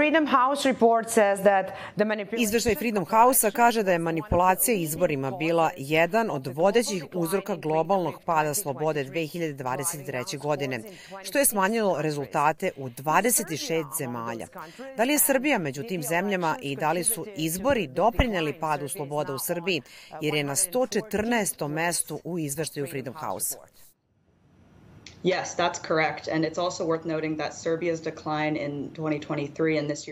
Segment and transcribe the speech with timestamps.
[0.00, 5.70] Freedom House report says that the Izveštaj Freedom House-a kaže da je manipulacija izborima bila
[5.76, 10.38] jedan od vodećih uzroka globalnog pada slobode 2023.
[10.38, 10.80] godine,
[11.22, 14.46] što je smanjilo rezultate u 26 zemalja.
[14.96, 19.34] Da li je Srbija među tim zemljama i da li su izbori doprinjeli padu sloboda
[19.34, 19.82] u Srbiji,
[20.20, 21.68] jer je na 114.
[21.68, 23.56] mestu u izveštaju Freedom House.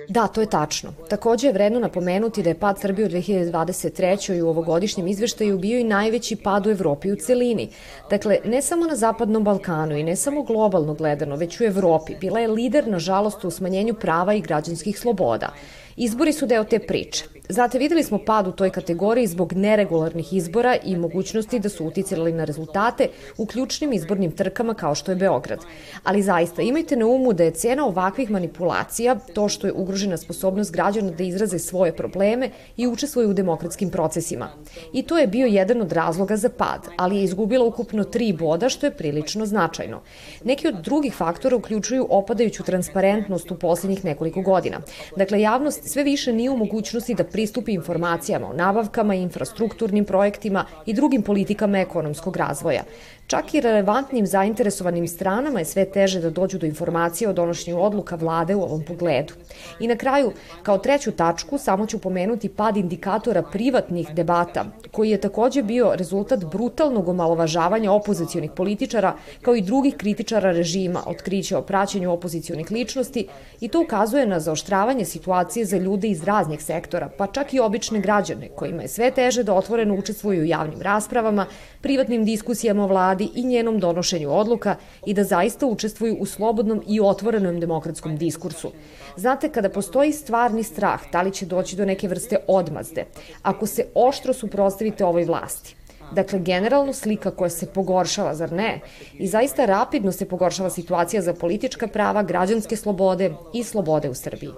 [0.09, 0.93] Da, to je tačno.
[1.11, 4.37] Takođe je vredno napomenuti da je pad Srbije u 2023.
[4.37, 7.69] i u ovogodišnjem izveštaju bio i najveći pad u Evropi u celini.
[8.11, 12.15] Dakle, ne samo na Zapadnom Balkanu i ne samo globalno gledano, već u Evropi.
[12.21, 15.53] Bila je lider, nažalost, u smanjenju prava i građanskih sloboda.
[15.97, 17.25] Izbori su deo te priče.
[17.49, 22.33] Znate, videli smo pad u toj kategoriji zbog neregularnih izbora i mogućnosti da su uticali
[22.33, 25.65] na rezultate u ključnim izbornim trkama kao što je Beograd.
[26.05, 30.73] Ali zaista, imajte na umu da je cena ovakvih manipulacija to što je ugrožena sposobnost
[30.73, 34.49] građana da izraze svoje probleme i učestvuju u demokratskim procesima.
[34.93, 38.69] I to je bio jedan od razloga za pad, ali je izgubila ukupno tri boda,
[38.69, 40.01] što je prilično značajno.
[40.45, 44.81] Neki od drugih faktora uključuju opadajuću transparentnost u poslednjih nekoliko godina.
[45.17, 50.93] Dakle, javnost sve više nije u mogućnosti da pristupi informacijama o nabavkama, infrastrukturnim projektima i
[50.93, 52.83] drugim politikama ekonomskog razvoja.
[53.27, 58.17] Čak i relevantnim zainteresovanim stranama je sve teže da dođu do informacije o donošenju odluka
[58.17, 59.35] vlade u ovom pogledu.
[59.81, 65.21] I na kraju, kao treću tačku, samo ću pomenuti pad indikatora privatnih debata, koji je
[65.21, 72.13] takođe bio rezultat brutalnog omalovažavanja opozicionih političara, kao i drugih kritičara režima, otkrića o praćenju
[72.13, 73.27] opozicionih ličnosti
[73.61, 78.01] i to ukazuje na zaoštravanje situacije za ljude iz raznih sektora, pa čak i obične
[78.01, 81.47] građane, kojima je sve teže da otvoreno učestvuju u javnim raspravama,
[81.81, 84.77] privatnim diskusijama o vladi i njenom donošenju odluka
[85.07, 88.73] i da zaista učestvuju u slobodnom i otvorenom demokratskom diskursu.
[89.17, 93.05] Znate, kada postoji stvarni strah, da li će doći do neke vrste odmazde,
[93.43, 95.77] ako se oštro suprostavite ovoj vlasti,
[96.13, 98.81] Dakle, generalno slika koja se pogoršava, zar ne?
[99.19, 104.51] I zaista rapidno se pogoršava situacija za politička prava, građanske slobode i slobode u Srbiji.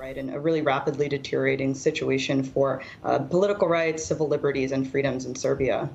[3.02, 5.88] Uh, political rights, civil liberties and freedoms in Serbia.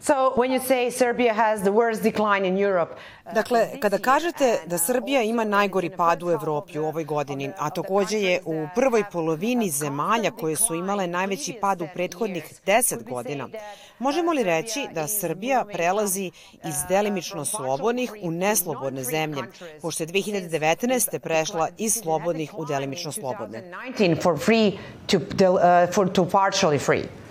[0.00, 2.94] So when you say Serbia has the worst decline in Europe,
[3.34, 8.18] Dakle, kada kažete da Srbija ima najgori pad u Evropi u ovoj godini, a takođe
[8.18, 13.48] je u prvoj polovini zemalja koje su imale najveći pad u prethodnih 10 godina,
[13.98, 16.30] možemo li reći da Srbija prelazi
[16.64, 19.42] iz delimično slobodnih u neslobodne zemlje,
[19.82, 21.18] pošto je 2019.
[21.18, 23.72] prešla iz slobodnih u delimično slobodne?
[23.98, 24.72] 19 for free
[25.06, 27.21] to, uh, for, to partially free.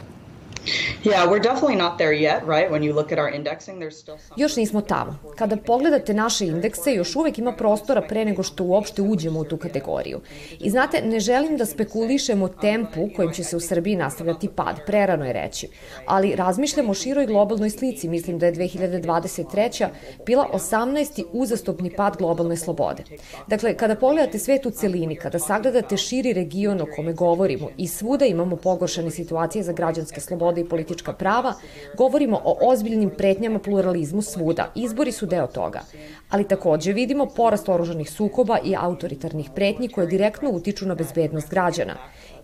[4.36, 5.16] Još nismo tamo.
[5.36, 9.58] Kada pogledate naše indekse, još uvek ima prostora pre nego što uopšte uđemo u tu
[9.58, 10.20] kategoriju.
[10.60, 14.80] I znate, ne želim da spekulišem o tempu kojim će se u Srbiji nastavljati pad,
[14.86, 15.68] prerano je reći.
[16.06, 19.88] Ali razmišljam o široj globalnoj slici, mislim da je 2023.
[20.26, 21.24] bila 18.
[21.32, 23.04] uzastopni pad globalne slobode.
[23.48, 28.26] Dakle, kada pogledate svet u celini, kada sagledate širi region o kome govorimo i svuda
[28.26, 31.54] imamo pogoršane situacije za građanske slobode, slobode i politička prava,
[31.98, 34.72] govorimo o ozbiljnim pretnjama pluralizmu svuda.
[34.76, 35.82] Izbori su deo toga.
[36.30, 41.96] Ali takođe vidimo porast oružanih sukoba i autoritarnih pretnji koje direktno utiču na bezbednost građana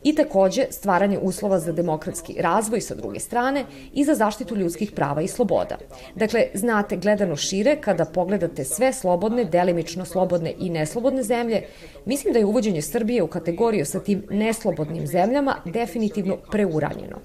[0.03, 5.21] i takođe stvaranje uslova za demokratski razvoj sa druge strane i za zaštitu ljudskih prava
[5.21, 5.77] i sloboda.
[6.15, 11.63] Dakle, znate, gledano šire, kada pogledate sve slobodne, delimično slobodne i neslobodne zemlje,
[12.05, 17.17] mislim da je uvođenje Srbije u kategoriju sa tim neslobodnim zemljama definitivno preuranjeno.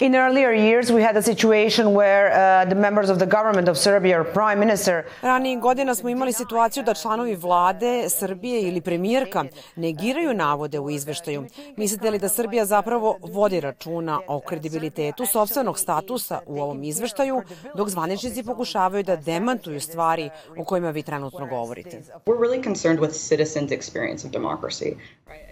[0.00, 3.76] In earlier years we had a situation where uh, the members of the government of
[3.78, 9.44] Serbia or prime minister Ranijih godina smo imali situaciju da članovi vlade Srbije ili premijerka
[9.76, 11.44] negiraju navode u izveštaju.
[11.76, 17.42] Mislite li da Srbija zapravo vodi računa o kredibilitetu sobstvenog statusa u ovom izveštaju,
[17.74, 22.02] dok zvaničnici pokušavaju da demantuju stvari o kojima vi trenutno govorite?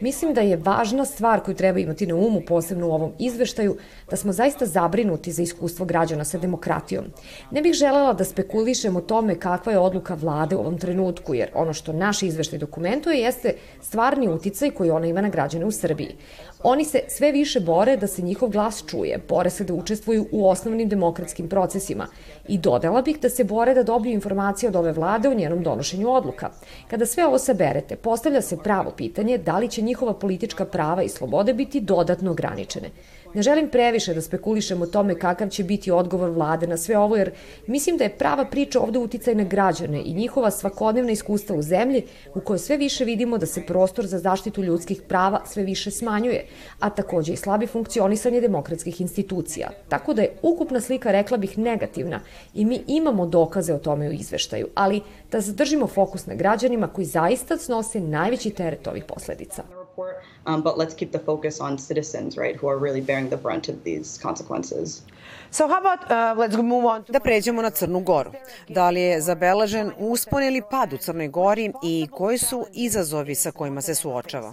[0.01, 3.77] Mislim da je važna stvar koju treba imati na umu, posebno u ovom izveštaju,
[4.11, 7.05] da smo zaista zabrinuti za iskustvo građana sa demokratijom.
[7.51, 11.51] Ne bih želela da spekulišem o tome kakva je odluka vlade u ovom trenutku, jer
[11.55, 16.17] ono što naš izveštaj dokumentuje jeste stvarni uticaj koji ona ima na građane u Srbiji.
[16.65, 20.49] Oni se sve više bore da se njihov glas čuje, bore se da učestvuju u
[20.49, 22.07] osnovnim demokratskim procesima
[22.49, 26.11] i dodala bih da se bore da dobiju informacije od ove vlade o njenom donošenju
[26.11, 26.51] odluka.
[26.91, 31.09] Kada sve ovo saberete, postavlja se pravo pitanje da li će njihova politička prava i
[31.09, 32.91] slobode biti dodatno ograničene ograničene.
[33.35, 37.17] Ne želim previše da spekulišem o tome kakav će biti odgovor vlade na sve ovo,
[37.17, 37.31] jer
[37.67, 42.03] mislim da je prava priča ovde uticaj na građane i njihova svakodnevna iskustva u zemlji
[42.35, 46.45] u kojoj sve više vidimo da se prostor za zaštitu ljudskih prava sve više smanjuje,
[46.79, 49.71] a takođe i slabi funkcionisanje demokratskih institucija.
[49.89, 52.21] Tako da je ukupna slika, rekla bih, negativna
[52.55, 55.01] i mi imamo dokaze o tome u izveštaju, ali
[55.31, 60.79] da zadržimo fokus na građanima koji zaista snose najveći teret ovih posledica report, um, but
[60.79, 64.19] let's keep the focus on citizens, right, who are really bearing the brunt of these
[64.23, 65.03] consequences.
[65.51, 67.13] So how about uh, let's move on to...
[67.13, 68.31] Da pređemo na Crnu Goru.
[68.69, 73.51] Da li je zabeležen uspon ili pad u Crnoj Gori i koji su izazovi sa
[73.51, 74.53] kojima se suočava?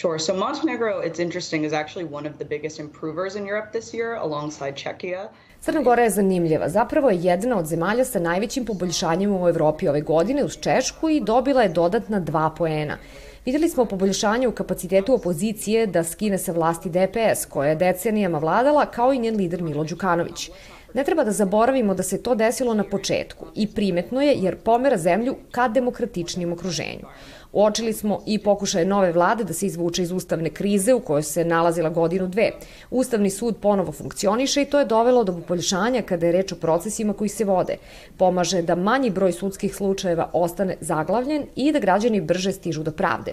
[0.00, 0.18] Sure.
[0.18, 4.16] So Montenegro, it's interesting, is actually one of the biggest improvers in Europe this year
[4.16, 5.28] alongside Czechia.
[5.60, 6.68] Crna Gora je zanimljiva.
[6.68, 11.20] Zapravo je jedna od zemalja sa najvećim poboljšanjem u Evropi ove godine uz Češku i
[11.20, 12.98] dobila je dodatna dva poena.
[13.48, 18.86] Videli smo poboljšanje u kapacitetu opozicije da skine sa vlasti DPS, koja je decenijama vladala,
[18.86, 20.50] kao i njen lider Milo Đukanović.
[20.94, 24.96] Ne treba da zaboravimo da se to desilo na početku i primetno je jer pomera
[24.96, 27.08] zemlju ka demokratičnijem okruženju.
[27.52, 31.44] Uočili smo i pokušaje nove vlade da se izvuče iz ustavne krize u kojoj se
[31.44, 32.50] nalazila godinu dve.
[32.90, 37.12] Ustavni sud ponovo funkcioniše i to je dovelo do poboljšanja kada je reč o procesima
[37.12, 37.76] koji se vode.
[38.16, 43.32] Pomaže da manji broj sudskih slučajeva ostane zaglavljen i da građani brže stižu do pravde.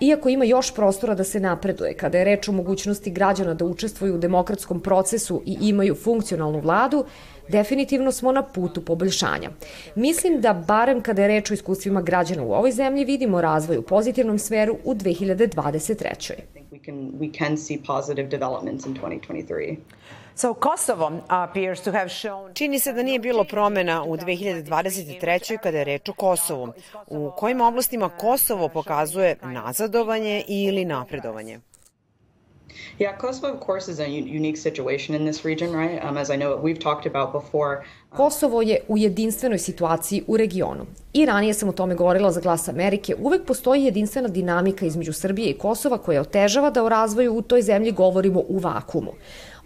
[0.00, 4.14] Iako ima još prostora da se napreduje, kada je reč o mogućnosti građana da učestvuju
[4.14, 7.04] u demokratskom procesu i imaju funkcionalnu vladu,
[7.48, 9.50] definitivno smo na putu poboljšanja.
[9.94, 13.82] Mislim da, barem kada je reč o iskustvima građana u ovoj zemlji, vidimo razvoj u
[13.82, 16.32] pozitivnom sferu u 2023.
[20.34, 21.24] We can, we can see positive developments in 2023.
[21.24, 22.54] So Kosovo appears to have shown...
[22.54, 25.58] Čini se da nije bilo promena u 2023.
[25.62, 26.72] kada je reč o Kosovu.
[27.06, 31.60] U kojim oblastima Kosovo pokazuje nazadovanje ili napredovanje?
[32.98, 36.10] Yeah, Kosovo, of course, is a unique situation in this region, right?
[36.10, 37.84] Um, as I know, we've talked about before.
[38.10, 40.86] Kosovo je u jedinstvenoj situaciji u regionu.
[41.12, 43.14] I ranije sam o tome govorila za glas Amerike.
[43.18, 47.62] Uvek postoji jedinstvena dinamika između Srbije i Kosova koja otežava da o razvoju u toj
[47.62, 49.12] zemlji govorimo u vakumu.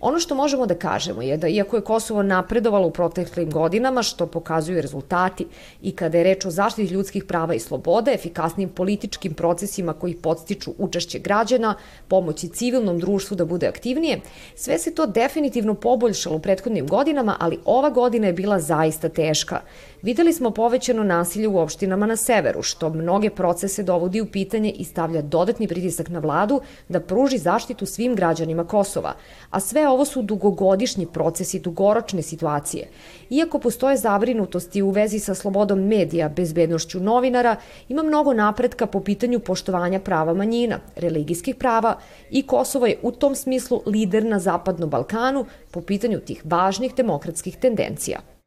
[0.00, 4.27] Ono što možemo da kažemo je da iako je Kosovo napredovalo u proteklim godinama, što
[4.27, 5.47] pokazuju rezultati
[5.83, 10.73] i kada je reč o zaštiti ljudskih prava i slobode, efikasnim političkim procesima koji podstiču
[10.79, 11.75] učešće građana,
[12.09, 14.21] pomoći civilnom društvu da bude aktivnije,
[14.55, 19.61] sve se to definitivno poboljšalo u prethodnim godinama, ali ova godina je bila zaista teška.
[20.03, 24.85] Videli smo povećano nasilje u opštinama na severu, što mnoge procese dovodi u pitanje i
[24.85, 29.15] stavlja dodatni pritisak na vladu da pruži zaštitu svim građanima Kosova,
[29.50, 29.61] a
[29.93, 32.88] ovo su dugogodišnji procesi, dugoročne situacije.
[33.31, 37.56] Iako postoje zabrinutosti u vezi sa slobodom medija, bezbednošću novinara,
[37.88, 41.99] ima mnogo napretka po pitanju poštovanja prava manjina, religijskih prava
[42.31, 47.56] i Kosovo je u tom smislu lider na Zapadnom Balkanu po pitanju tih važnih demokratskih
[47.56, 48.38] tendencija.